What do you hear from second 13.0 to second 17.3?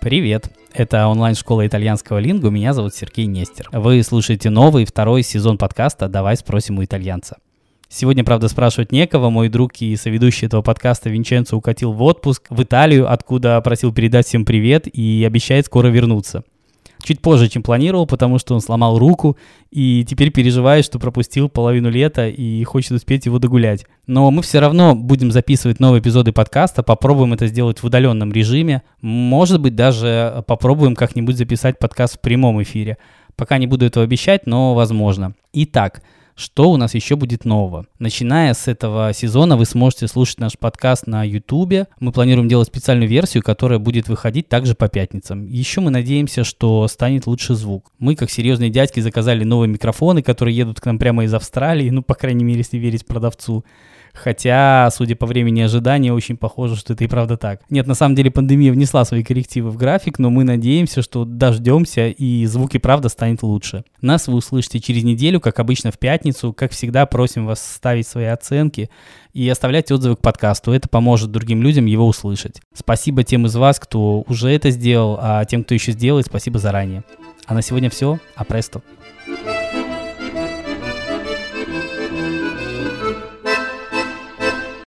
откуда просил передать всем привет и обещает скоро вернуться. Чуть